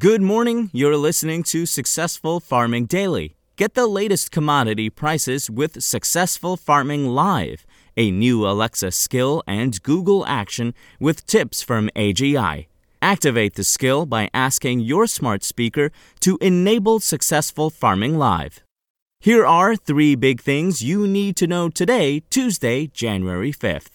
[0.00, 0.70] Good morning.
[0.72, 3.36] You're listening to Successful Farming Daily.
[3.56, 7.66] Get the latest commodity prices with Successful Farming Live,
[7.98, 12.68] a new Alexa skill and Google action with tips from AGI.
[13.02, 18.60] Activate the skill by asking your smart speaker to enable Successful Farming Live.
[19.20, 23.90] Here are three big things you need to know today, Tuesday, January 5th.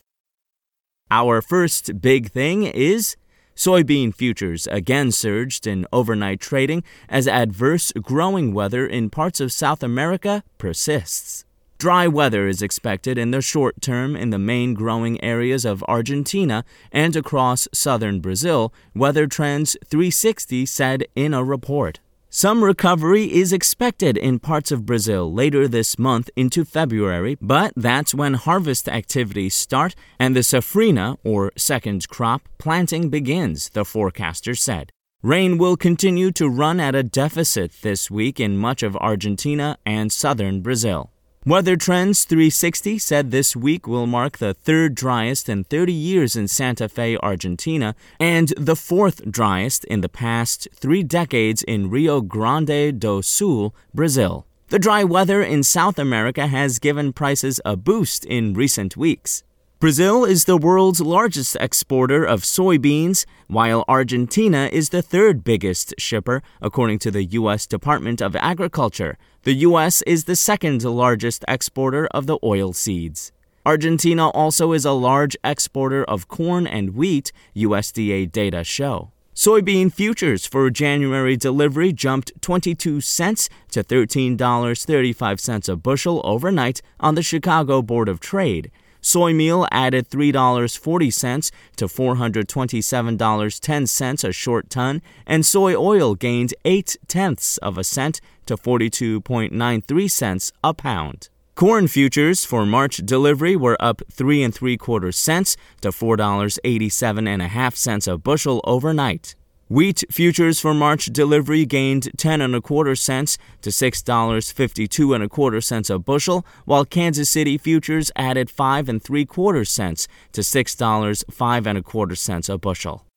[1.10, 3.16] Our first big thing is
[3.56, 9.82] soybean futures again surged in overnight trading as adverse growing weather in parts of South
[9.82, 11.46] America persists.
[11.77, 16.63] Dry weather is expected in the short term in the main growing areas of Argentina
[16.91, 21.99] and across southern Brazil, Weather Trends 360 said in a report.
[22.38, 28.13] Some recovery is expected in parts of Brazil later this month into February, but that's
[28.13, 34.90] when harvest activities start and the safrinha, or second crop, planting begins, the forecaster said.
[35.23, 40.12] Rain will continue to run at a deficit this week in much of Argentina and
[40.12, 41.12] southern Brazil.
[41.48, 46.48] Weather Trends 360 said this week will mark the third driest in 30 years in
[46.48, 52.99] Santa Fe, Argentina, and the fourth driest in the past three decades in Rio Grande
[52.99, 54.48] do Sul, Brazil.
[54.70, 59.43] The dry weather in South America has given prices a boost in recent weeks.
[59.77, 66.41] Brazil is the world's largest exporter of soybeans, while Argentina is the third biggest shipper,
[66.62, 67.67] according to the U.S.
[67.67, 69.17] Department of Agriculture.
[69.44, 70.01] The U.S.
[70.03, 73.34] is the second largest exporter of the oil seeds.
[73.66, 79.12] Argentina also is a large exporter of corn and wheat, USDA data show.
[79.35, 87.22] Soybean futures for January delivery jumped 22 cents to $13.35 a bushel overnight on the
[87.22, 88.72] Chicago Board of Trade.
[89.06, 97.59] Soy meal added $3.40 to $427.10 a short ton, and soy oil gained 8 tenths
[97.59, 101.29] of a cent to 42.93 cents a pound.
[101.53, 106.57] Corn futures for March delivery were up three and three quarter cents to four dollars
[106.63, 109.35] eighty seven and a half cents a bushel overnight.
[109.67, 115.27] Wheat futures for March delivery gained 10 and a quarter cents to $6.52 and a
[115.27, 120.41] quarter cents a bushel, while Kansas City futures added 5 and 3 quarter cents to
[120.41, 123.07] $6.05 and a quarter cents a bushel.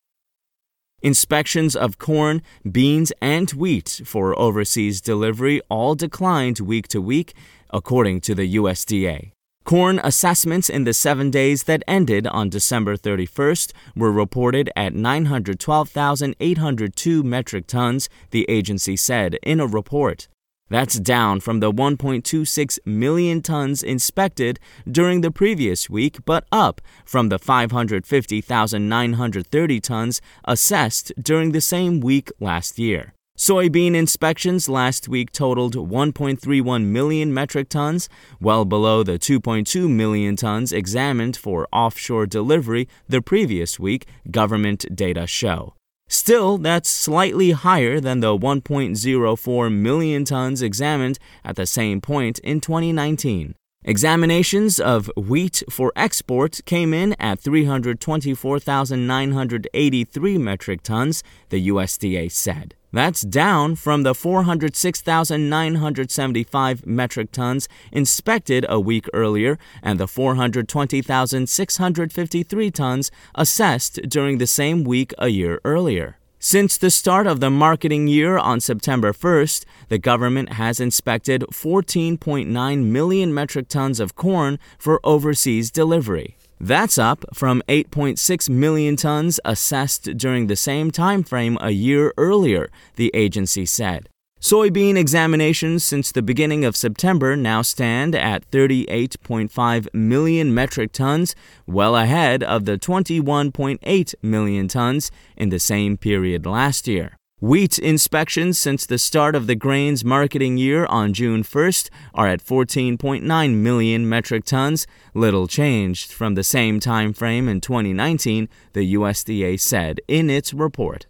[1.03, 7.35] Inspections of corn, beans, and wheat for overseas delivery all declined week to week,
[7.69, 9.33] according to the USDA.
[9.69, 17.21] Corn assessments in the seven days that ended on December 31st were reported at 912,802
[17.21, 20.27] metric tons, the agency said in a report.
[20.71, 24.59] That's down from the 1.26 million tons inspected
[24.91, 32.31] during the previous week, but up from the 550,930 tons assessed during the same week
[32.39, 33.13] last year.
[33.39, 38.09] Soybean inspections last week totaled 1.31 million metric tons,
[38.41, 45.25] well below the 2.2 million tons examined for offshore delivery the previous week, government data
[45.25, 45.73] show.
[46.09, 52.59] Still, that's slightly higher than the 1.04 million tons examined at the same point in
[52.59, 53.55] 2019.
[53.89, 62.75] Examinations of wheat for export came in at 324,983 metric tons, the USDA said.
[62.93, 73.09] That's down from the 406,975 metric tons inspected a week earlier and the 420,653 tons
[73.33, 76.19] assessed during the same week a year earlier.
[76.41, 82.85] Since the start of the marketing year on September 1st, the government has inspected 14.9
[82.85, 86.37] million metric tons of corn for overseas delivery.
[86.57, 92.69] That's up from 8.6 million tons assessed during the same time frame a year earlier,
[92.95, 94.07] the agency said.
[94.41, 101.35] Soybean examinations since the beginning of September now stand at 38.5 million metric tons,
[101.67, 107.17] well ahead of the 21.8 million tons in the same period last year.
[107.41, 112.41] Wheat inspections since the start of the grains marketing year on June 1st are at
[112.41, 119.59] 14.9 million metric tons, little changed from the same time frame in 2019, the USDA
[119.59, 121.07] said in its report.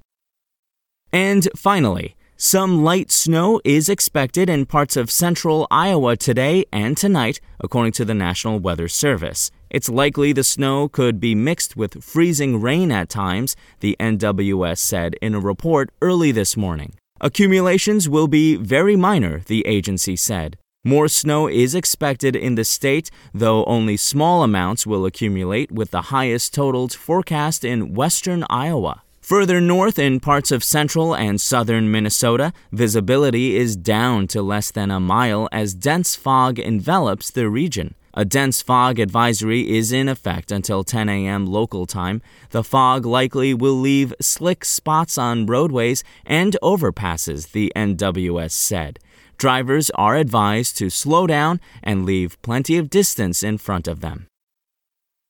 [1.12, 7.42] And finally, some light snow is expected in parts of central Iowa today and tonight,
[7.60, 9.52] according to the National Weather Service.
[9.70, 15.16] It's likely the snow could be mixed with freezing rain at times, the NWS said
[15.22, 16.94] in a report early this morning.
[17.20, 20.58] Accumulations will be very minor, the agency said.
[20.86, 26.04] More snow is expected in the state, though only small amounts will accumulate, with the
[26.04, 29.04] highest totals forecast in western Iowa.
[29.30, 34.90] Further north in parts of central and southern Minnesota, visibility is down to less than
[34.90, 37.94] a mile as dense fog envelops the region.
[38.16, 41.46] A dense fog advisory is in effect until 10 a.m.
[41.46, 42.24] local time.
[42.50, 48.98] The fog likely will leave slick spots on roadways and overpasses, the NWS said.
[49.38, 54.26] Drivers are advised to slow down and leave plenty of distance in front of them.